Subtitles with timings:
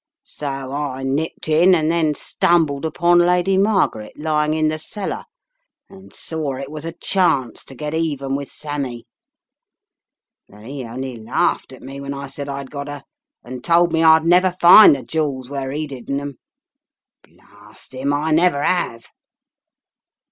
[0.23, 5.25] So I nipped in and then stumbled upon Lady Margaret, lying in the cellar,
[5.91, 9.05] and saw it was a chance to get even with Sammy.
[10.49, 13.03] But he only laughed at me when I said I'd got her
[13.43, 16.39] and told me I'd never find the jewels where he'd hidden 'em.
[17.23, 19.05] Blast 'im, I never have.